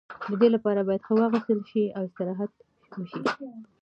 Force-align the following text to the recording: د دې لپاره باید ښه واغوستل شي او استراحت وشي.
د 0.29 0.33
دې 0.41 0.49
لپاره 0.55 0.81
باید 0.87 1.05
ښه 1.07 1.13
واغوستل 1.17 1.59
شي 1.69 1.83
او 1.97 2.01
استراحت 2.07 2.51
وشي. 2.99 3.21